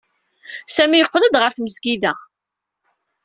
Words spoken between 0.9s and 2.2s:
yeqqel-d ɣer tmesgida.